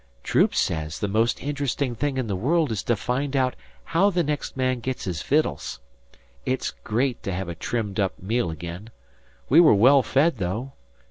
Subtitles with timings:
[0.23, 4.23] "Troop says the most interesting thing in the world is to find out how the
[4.23, 5.79] next man gets his vittles.
[6.43, 8.89] It's great to have a trimmed up meal again.
[9.47, 10.73] We were well fed, though.